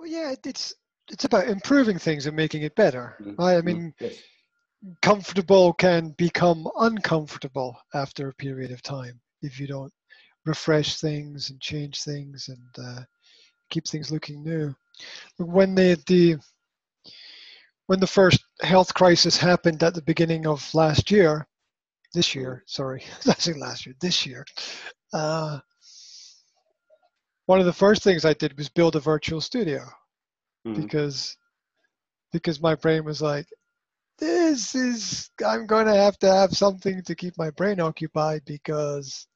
[0.00, 0.74] well, yeah, it's
[1.10, 3.36] it's about improving things and making it better, Mhm.
[3.38, 3.56] right?
[3.56, 4.22] I mean, Yes.
[5.02, 9.92] comfortable can become uncomfortable after a period of time if you don't
[10.46, 13.02] refresh things and change things and uh,
[13.70, 14.74] keep things looking new.
[15.38, 16.36] When the the
[17.86, 21.46] when the first health crisis happened at the beginning of last year,
[22.14, 24.44] this year, sorry, I say last year, this year,
[25.12, 25.60] uh,
[27.50, 29.84] one of the first things I did was build a virtual studio
[30.64, 30.80] Mhm.
[30.80, 31.36] because
[32.30, 33.48] because my brain was like,
[34.20, 39.26] this is I'm going to have to have something to keep my brain occupied because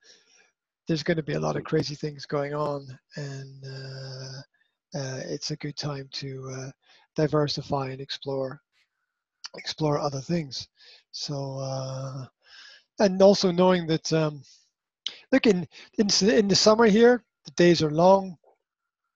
[0.86, 2.86] there's going to be a lot of crazy things going on,
[3.16, 4.38] and uh,
[4.96, 6.70] uh, it's a good time to uh,
[7.16, 8.60] diversify and explore
[9.56, 10.68] explore other things.
[11.10, 12.26] So uh,
[13.00, 14.44] and also knowing that um,
[15.32, 15.66] look in,
[15.98, 18.36] in in the summer here, the days are long.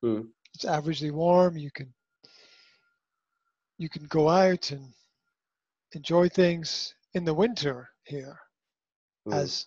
[0.05, 0.29] Mm.
[0.55, 1.57] It's averagely warm.
[1.57, 1.93] You can
[3.79, 4.93] you can go out and
[5.93, 8.39] enjoy things in the winter here
[9.27, 9.35] Mm.
[9.35, 9.67] as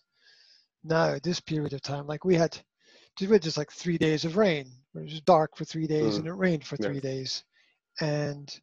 [0.83, 2.57] now this period of time like we had
[3.19, 4.65] we had just like three days of rain
[4.95, 6.19] it was dark for three days Mm.
[6.19, 6.87] and it rained for Yeah.
[6.87, 7.43] three days
[8.01, 8.59] and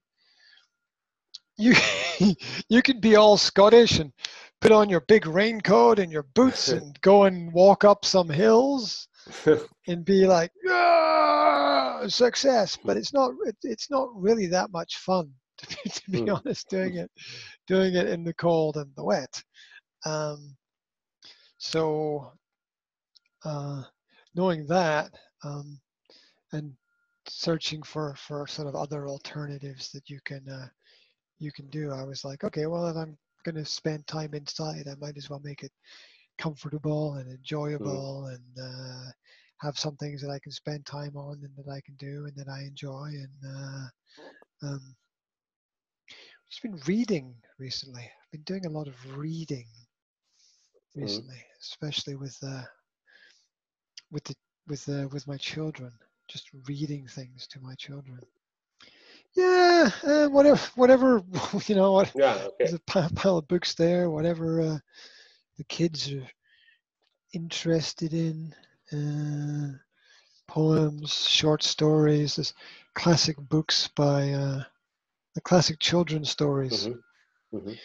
[1.56, 1.74] you
[2.68, 4.12] you could be all scottish and
[4.60, 9.07] put on your big raincoat and your boots and go and walk up some hills
[9.88, 12.78] and be like "Ah, success.
[12.84, 16.30] But it's not it, it's not really that much fun to be, to be Mm.
[16.30, 17.10] honest doing it
[17.66, 19.42] doing it in the cold and the wet.
[20.06, 20.56] Um,
[21.58, 22.32] so
[23.44, 23.82] uh,
[24.34, 25.10] knowing that
[25.44, 25.80] um,
[26.52, 26.72] and
[27.28, 30.68] searching for for sort of other alternatives that you can uh,
[31.38, 34.86] you can do i was like okay well if i'm going to spend time inside
[34.88, 35.72] i might as well make it
[36.38, 39.10] comfortable and enjoyable and uh,
[39.60, 42.36] have some things that i can spend time on and that i can do and
[42.36, 43.86] that i enjoy and uh,
[44.66, 44.96] um,
[46.50, 49.66] just been reading recently i've been doing a lot of reading
[50.96, 50.96] Mhm.
[50.96, 52.62] recently especially with uh,
[54.10, 54.34] with the
[54.68, 55.92] with uh, with my children
[56.28, 58.20] just reading things to my children
[59.36, 61.22] yeah uh, whatever whatever
[61.66, 62.34] you know what Yeah.
[62.48, 62.62] Okay.
[62.62, 64.78] there's a pile, pile of books there whatever uh,
[65.58, 66.26] the kids are
[67.34, 68.54] interested in
[68.92, 69.76] uh,
[70.46, 72.54] poems short stories there's
[72.94, 74.62] classic books by uh,
[75.34, 77.02] the classic children's stories Mhm.
[77.52, 77.78] Mhm.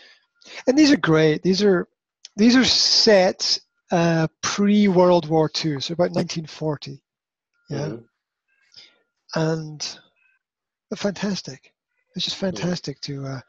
[0.67, 1.87] and these are great these are
[2.37, 3.59] these are set
[3.91, 7.01] uh, pre world war ii so about 1940
[7.69, 8.03] yeah Mhm.
[9.35, 9.99] and
[10.89, 11.73] they're fantastic.
[12.15, 13.41] It's just fantastic to uh,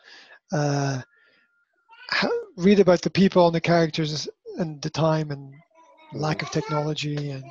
[0.53, 1.03] uh,
[2.11, 4.29] ha- read about the people and the characters
[4.59, 5.55] and the time and
[6.13, 7.45] lack of technology, and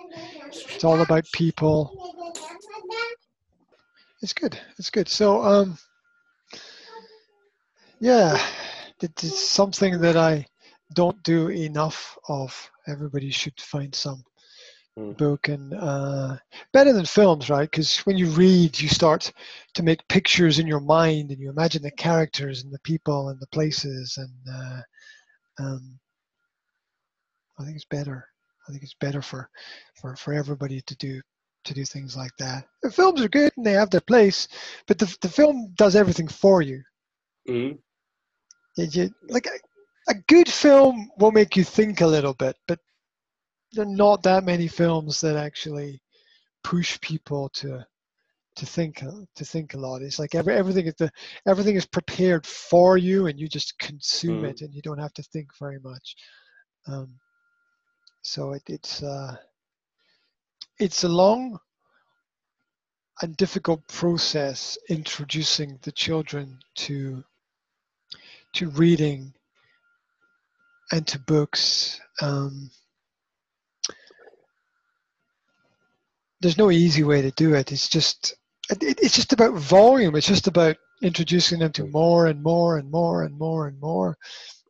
[0.73, 1.93] it's all about people.
[4.21, 4.57] It's good.
[4.77, 5.09] It's good.
[5.09, 5.77] So, um,
[7.99, 8.39] yeah,
[9.01, 10.45] it's something that I
[10.93, 12.69] don't do enough of.
[12.87, 14.23] Everybody should find some
[14.99, 15.17] Mm.
[15.17, 16.37] book and uh,
[16.71, 17.69] better than films, right?
[17.69, 19.31] Because when you read, you start
[19.73, 23.39] to make pictures in your mind and you imagine the characters and the people and
[23.39, 24.81] the places, and uh,
[25.59, 25.99] um,
[27.59, 28.27] I think it's better.
[28.67, 29.49] I think it's better for,
[29.99, 31.21] for, for everybody to do
[31.65, 32.65] to do things like that.
[32.81, 34.49] The films are good and they have their place,
[34.85, 36.83] but the, the film does everything for you.
[37.47, 37.79] Mhm.
[38.75, 42.79] You- you- like a, a good film will make you think a little bit, but
[43.71, 46.01] there are not that many films that actually
[46.65, 47.85] push people to
[48.55, 48.99] to think
[49.35, 50.01] to think a lot.
[50.01, 51.11] It's like every, everything is the
[51.47, 54.49] everything is prepared for you, and you just consume Mhm.
[54.49, 56.15] it, and you don't have to think very much.
[56.87, 57.19] Um,
[58.21, 59.35] so it, it's uh,
[60.79, 61.59] it's a long
[63.21, 67.23] and difficult process introducing the children to
[68.53, 69.33] to reading
[70.91, 71.99] and to books.
[72.21, 72.69] Um,
[76.41, 77.71] there's no easy way to do it.
[77.71, 78.35] It's just
[78.71, 80.15] it, it- it's just about volume.
[80.15, 84.17] It's just about introducing them to more and more and more and more and more,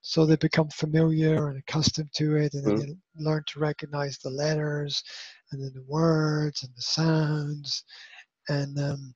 [0.01, 4.29] so they become familiar and accustomed to it, and then they learn to recognize the
[4.29, 5.03] letters,
[5.51, 7.83] and then the words and the sounds,
[8.49, 9.13] and um,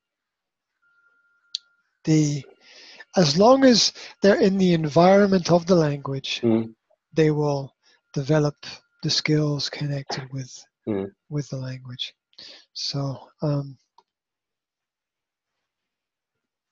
[2.04, 2.44] the
[3.16, 3.92] as long as
[4.22, 6.74] they're in the environment of the language, Mhm.
[7.12, 7.74] they will
[8.14, 8.54] develop
[9.02, 10.52] the skills connected with
[10.86, 11.10] Mhm.
[11.30, 12.14] with the language.
[12.72, 13.76] So um,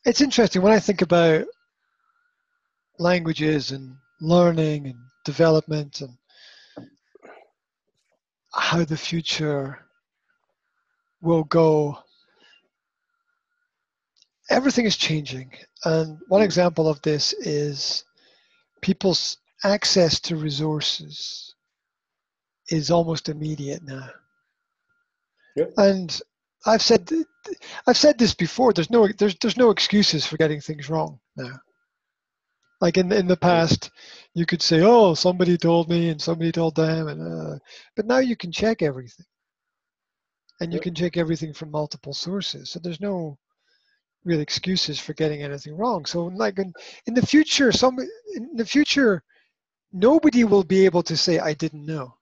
[0.07, 1.45] it's interesting when I think about
[2.99, 6.17] languages and learning and development and
[8.55, 9.81] how the future
[11.21, 11.99] will go.
[14.49, 15.51] everything is changing.
[15.85, 16.45] And one Mm.
[16.45, 18.05] example of this is
[18.81, 21.55] people's access to resources
[22.69, 24.09] is almost immediate now.
[25.57, 25.73] Yep.
[25.79, 26.23] And
[26.67, 27.11] I've said
[27.87, 28.73] I've said this before.
[28.73, 31.59] There's no there's there's no excuses for getting things wrong now.
[32.81, 33.91] Like in in the past,
[34.35, 37.59] you could say, "Oh, somebody told me, and somebody told them," and uh,
[37.95, 39.27] but now you can check everything,
[40.61, 42.71] and you can check everything from multiple sources.
[42.71, 43.39] So there's no
[44.25, 46.05] real excuses for getting anything wrong.
[46.05, 46.73] So like in,
[47.07, 47.99] in the future, some
[48.35, 49.23] in the future,
[49.93, 52.15] nobody will be able to say I didn't know.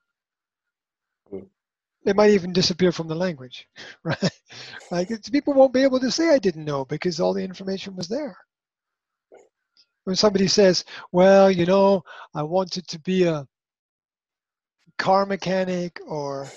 [2.05, 3.69] It might even disappear from the language,
[4.05, 4.31] right?
[4.91, 8.09] Like people won't be able to say I didn't know because all the information was
[8.09, 8.37] there.
[10.05, 12.05] When somebody says, "Well, you know,
[12.35, 13.47] I wanted to be a
[14.99, 16.49] car mechanic or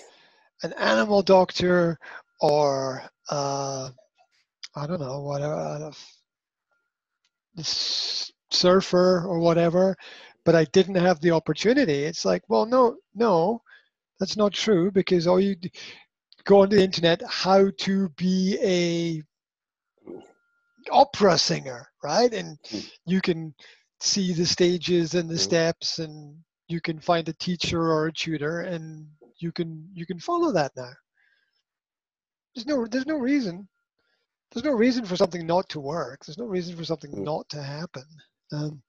[0.64, 2.00] an animal doctor
[2.42, 3.90] or uh,
[4.76, 5.92] I don't know, whatever, uh,
[7.58, 9.96] s- surfer or whatever,
[10.46, 12.04] but I didn't have the opportunity.
[12.04, 13.62] It's like, well, no, no,
[14.20, 15.56] that's not true because all you
[16.46, 19.24] go on the internet, how to be a
[20.92, 22.34] opera singer, right?
[22.34, 22.90] And Mm.
[23.06, 23.54] you can
[24.00, 25.40] see the stages and the Mm.
[25.40, 26.38] steps, and
[26.68, 29.08] you can find a teacher or a tutor, and
[29.40, 30.92] you can you can follow that now.
[32.56, 33.68] There's no there's no reason
[34.52, 36.26] there's no reason for something not to work.
[36.26, 37.24] There's no reason for something Mm.
[37.24, 38.04] not to happen.
[38.52, 38.82] Um,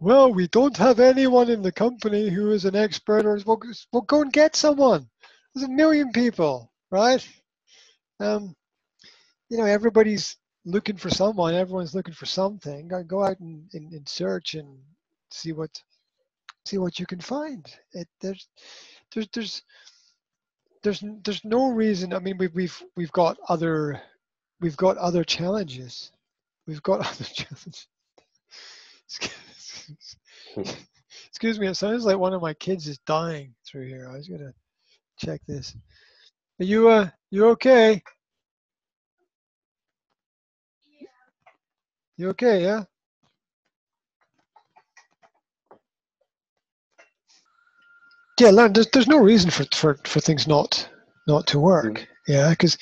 [0.00, 4.22] well, we don't have anyone in the company who is an expert, or well, go
[4.22, 5.08] and get someone.
[5.54, 7.26] There's a million people, right?
[8.20, 8.54] Um,
[9.48, 11.54] you know, everybody's looking for someone.
[11.54, 12.88] Everyone's looking for something.
[12.88, 14.78] Go, go out and, and, and search and
[15.30, 15.70] see what
[16.64, 17.66] see what you can find.
[17.92, 18.48] It, there's
[19.14, 19.62] there's there's
[20.82, 22.12] there's there's no reason.
[22.12, 24.00] I mean, we've we've we've got other
[24.60, 26.12] we've got other challenges.
[26.66, 27.86] We've got other challenges.
[31.28, 34.08] Excuse- me, it sounds like one of my kids is dying through here.
[34.10, 34.52] I was gonna
[35.18, 35.76] check this.
[36.60, 38.02] Are you uh you okay?
[42.18, 42.84] You okay, yeah?
[48.40, 48.72] Yeah, learn.
[48.72, 50.88] There's, there's no reason for, for, for things not
[51.26, 52.06] not to work.
[52.28, 52.78] Yeah, because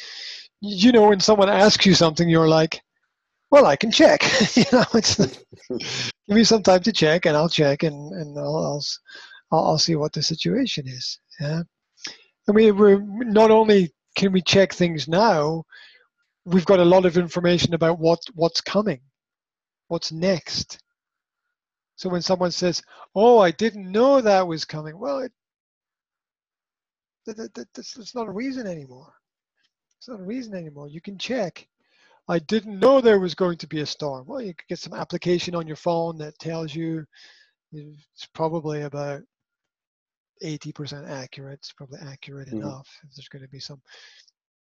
[0.60, 2.80] you know when someone asks you something, you're like,
[3.50, 4.22] "Well, I can check."
[4.56, 5.18] you know, it's
[6.28, 8.82] give me some time to check, and I'll check, and and I'll
[9.52, 11.20] I'll, I'll, see what the situation is.
[11.40, 11.62] Yeah,
[12.48, 15.64] I mean, we're not only can we check things now,
[16.44, 19.00] we've got a lot of information about what what's coming,
[19.88, 20.78] what's next.
[21.96, 22.82] So when someone says,
[23.14, 25.32] "Oh, I didn't know that was coming," well, it,
[27.26, 29.12] that, that, that's, that's not a reason anymore.
[29.98, 30.88] It's not a reason anymore.
[30.88, 31.66] You can check.
[32.28, 34.26] I didn't know there was going to be a storm.
[34.26, 37.06] Well, you could get some application on your phone that tells you
[37.72, 39.22] it's probably about
[40.42, 41.60] 80% accurate.
[41.60, 42.58] It's probably accurate Mhm.
[42.60, 43.80] enough if there's going to be some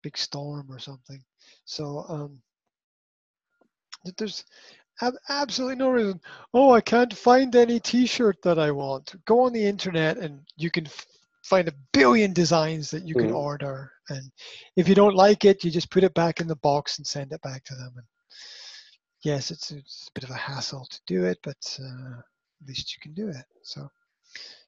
[0.03, 1.21] big storm or something.
[1.65, 2.41] So um,
[4.17, 4.45] there's
[5.01, 6.19] ab- absolutely no reason.
[6.53, 9.13] Oh, I can't find any T-shirt that I want.
[9.25, 11.05] Go on the internet and you can f-
[11.43, 13.35] find a billion designs that you can Mhm.
[13.35, 13.91] order.
[14.11, 14.31] And
[14.75, 17.31] if you don't like it, you just put it back in the box and send
[17.31, 17.93] it back to them.
[17.95, 18.05] And
[19.23, 22.93] yes, it's, it's a bit of a hassle to do it, but uh, at least
[22.93, 23.45] you can do it.
[23.63, 23.89] So,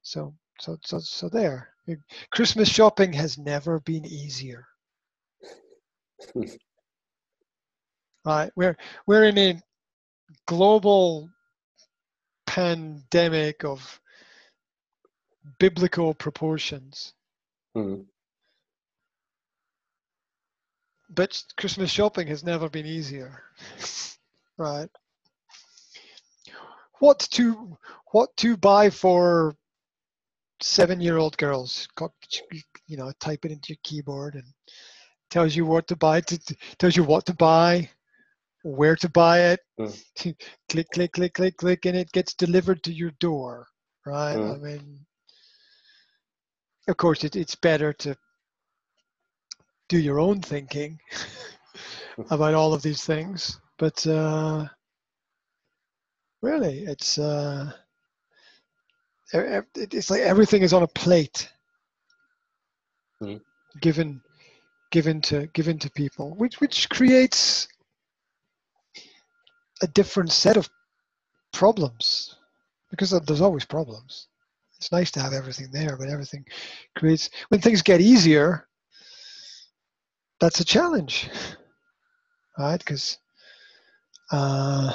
[0.01, 1.69] so, so, so, so there.
[2.31, 4.65] Christmas shopping has never been easier.
[8.25, 8.51] right?
[8.55, 9.61] We're we're in a
[10.47, 11.29] global
[12.47, 13.99] pandemic of
[15.59, 17.13] biblical proportions,
[17.75, 18.05] Mhm.
[21.15, 23.43] But Christmas shopping has never been easier,
[24.57, 24.89] right?
[26.99, 27.77] What to
[28.11, 29.55] what to buy for
[30.61, 31.87] seven-year-old girls?
[32.87, 34.45] You know, type it into your keyboard and
[35.29, 36.21] tells you what to buy.
[36.21, 36.37] To,
[36.77, 37.89] tells you what to buy,
[38.63, 39.59] where to buy it.
[39.79, 40.35] Mm.
[40.69, 43.67] click, click, click, click, click, and it gets delivered to your door,
[44.05, 44.41] right?
[44.41, 44.61] I Mm.
[44.61, 45.05] mean,
[46.87, 48.15] of course, it, it's better to
[49.89, 50.99] do your own thinking
[52.29, 54.65] about all of these things, but uh,
[56.41, 57.71] really, it's uh,
[59.33, 61.49] it- it's like everything is on a plate,
[63.21, 63.41] Mm.
[63.81, 64.21] given
[64.91, 67.67] given to given to people, which which creates
[69.81, 70.69] a different set of
[71.51, 72.35] problems
[72.89, 74.27] because there's always problems.
[74.77, 76.45] It's nice to have everything there, but everything
[76.95, 78.67] creates when things get easier.
[80.43, 81.29] That's a challenge,
[82.59, 82.77] right?
[82.77, 83.17] Because
[84.29, 84.91] uh,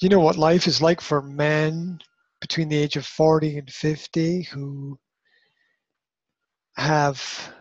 [0.00, 1.98] you know what life is like for men
[2.40, 4.96] between the age of 40 and 50 who
[6.76, 7.52] have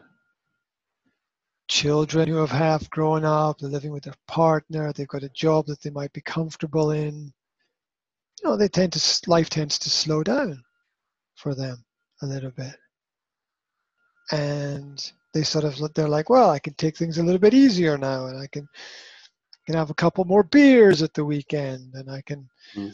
[1.67, 5.65] children who have half grown up, they're living with their partner, they've got a job
[5.65, 7.33] that they might be comfortable in.
[8.43, 10.61] You know, they tend to life tends to slow down
[11.33, 11.83] for them
[12.21, 12.75] a little bit.
[14.31, 17.97] And they sort of they're like, well, I can take things a little bit easier
[17.97, 18.67] now and I can
[19.65, 22.93] can have a couple more beers at the weekend and I can mm.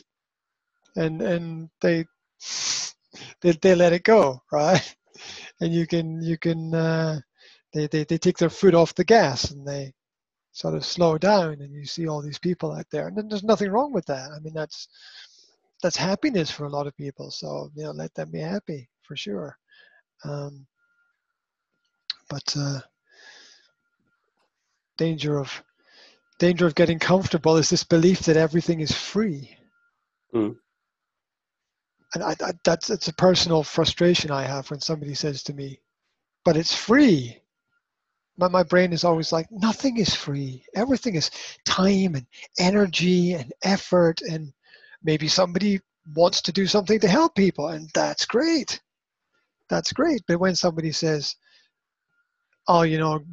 [0.96, 2.06] and and they
[3.42, 4.96] they they let it go, right?
[5.62, 7.20] And you can you can uh
[7.74, 9.94] they, they, they take their foot off the gas and they
[10.52, 13.44] sort of slow down and you see all these people out there and then there's
[13.44, 14.88] nothing wrong with that i mean that's
[15.84, 19.16] that's happiness for a lot of people so you know let them be happy for
[19.16, 19.56] sure
[20.24, 20.66] um,
[22.30, 22.80] but uh,
[24.98, 25.64] danger of
[26.40, 29.56] danger of getting comfortable is this belief that everything is free.
[30.34, 30.58] Mm.
[32.14, 35.80] and I, I, that's it's a personal frustration i have when somebody says to me
[36.48, 37.42] but it's free.
[38.38, 40.64] My, my brain is always like nothing is free.
[40.74, 41.30] Everything is
[41.66, 42.26] time and
[42.58, 44.54] energy and effort and
[45.04, 45.82] maybe somebody
[46.16, 48.80] wants to do something to help people and that's great.
[49.68, 50.22] That's great.
[50.26, 51.36] But when somebody says
[52.68, 53.24] oh you know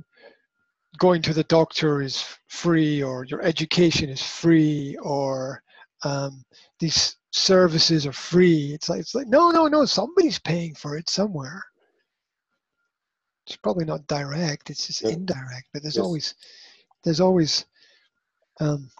[0.98, 5.62] going to the doctor is free or your education is free or
[6.04, 6.44] um,
[6.78, 8.72] these services are free.
[8.74, 11.62] It's like it's like no no no somebody's paying for it somewhere.
[13.46, 16.04] It's probably not direct it's just indirect but there's yes.
[16.04, 16.34] always
[17.02, 17.66] there's always
[18.60, 18.90] um,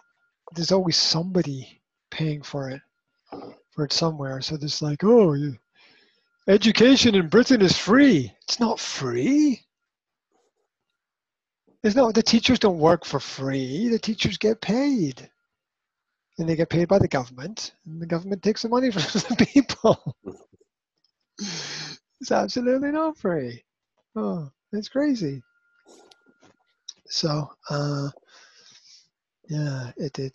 [0.53, 2.81] there's always somebody paying for it
[3.71, 4.41] for it somewhere.
[4.41, 5.55] So there's like oh you,
[6.47, 8.31] education in britain is free.
[8.43, 9.65] It's not free
[11.85, 13.89] there's no the teachers don't work for free.
[13.89, 15.29] The teachers get paid.
[16.39, 17.75] And they get paid by the government.
[17.85, 20.15] And the government takes the money from the people.
[22.21, 23.63] It's absolutely not free.
[24.15, 25.43] Oh, it's crazy.
[27.07, 28.09] So, uh,
[29.49, 30.31] yeah, it did.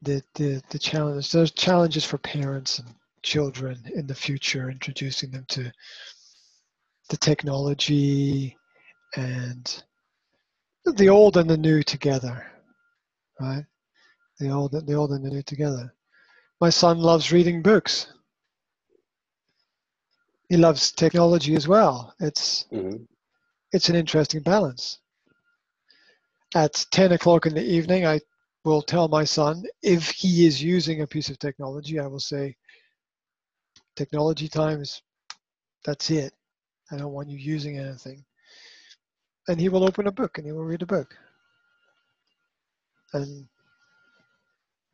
[0.00, 2.88] The, the, the challenge, there's challenges for parents and
[3.22, 5.70] children in the future, introducing them to
[7.10, 8.56] the technology
[9.16, 9.82] and
[10.84, 12.46] the old and the new together,
[13.40, 13.64] right?
[14.38, 15.94] The old, the old and the new together.
[16.60, 18.12] My son loves reading books
[20.52, 22.14] he loves technology as well.
[22.20, 23.04] It's mm-hmm.
[23.72, 24.98] it's an interesting balance.
[26.54, 28.20] At ten o'clock in the evening, I
[28.62, 32.54] will tell my son if he is using a piece of technology, I will say,
[33.96, 35.00] technology times,
[35.86, 36.34] that's it.
[36.90, 38.22] I don't want you using anything.
[39.48, 41.16] And he will open a book and he will read a book.
[43.12, 43.46] And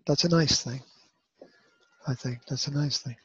[0.06, 0.82] that's a nice thing.
[2.06, 3.16] I think that's a nice thing.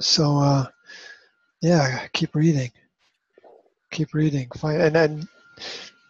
[0.00, 0.66] So uh,
[1.62, 2.70] yeah, keep reading,
[3.90, 4.48] keep reading.
[4.58, 5.28] Find and then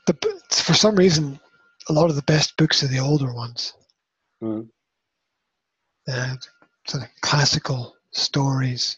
[0.06, 0.14] the
[0.50, 1.38] for some reason
[1.88, 3.74] a lot of the best books are the older ones.
[4.42, 4.68] Mm.
[6.08, 6.36] Uh,
[6.86, 8.96] sort of classical stories,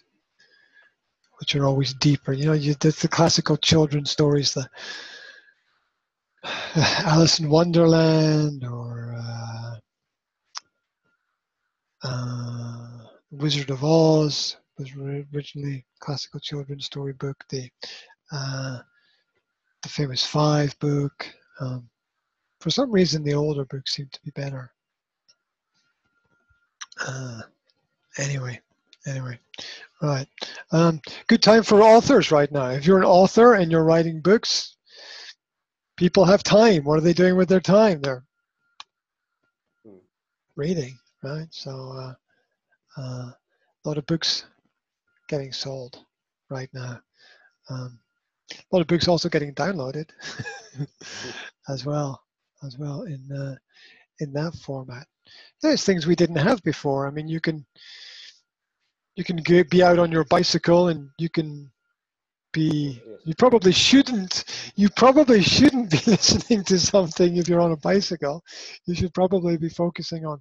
[1.38, 2.32] which are always deeper.
[2.32, 4.68] You know, you, the, the classical children's stories, the
[7.04, 9.76] Alice in Wonderland or uh,
[12.04, 12.88] uh,
[13.30, 14.90] Wizard of Oz was
[15.34, 17.68] originally classical children's story book, the
[18.32, 18.78] uh,
[19.82, 21.28] the famous Five book.
[21.60, 21.88] Um,
[22.60, 24.72] for some reason, the older books seem to be better.
[27.00, 27.42] Uh,
[28.18, 28.60] anyway,
[29.06, 29.38] anyway,
[30.02, 30.26] right.
[30.72, 32.70] Um, good time for authors right now.
[32.70, 34.76] If you're an author and you're writing books,
[35.96, 36.84] people have time.
[36.84, 38.00] What are they doing with their time?
[38.00, 38.24] They're
[39.84, 39.98] hmm.
[40.56, 41.48] reading, right?
[41.50, 42.14] So, uh,
[43.00, 44.44] uh, a lot of books
[45.28, 45.98] getting sold
[46.50, 47.00] right now.
[47.70, 47.98] Um,
[48.50, 50.08] a lot of books also getting downloaded
[51.68, 52.22] as well,
[52.64, 53.56] as well in uh,
[54.20, 55.06] in that format.
[55.62, 57.06] There's things we didn't have before.
[57.06, 57.66] I mean, you can
[59.18, 61.70] you can get, be out on your bicycle and you can
[62.52, 64.44] be you probably shouldn't
[64.76, 68.42] you probably shouldn't be listening to something if you're on a bicycle
[68.86, 70.40] you should probably be focusing on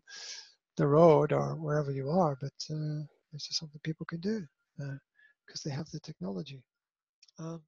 [0.78, 3.02] the road or wherever you are but uh,
[3.34, 4.46] it's just something people can do
[4.78, 6.64] because uh, they have the technology.
[7.40, 7.62] Um,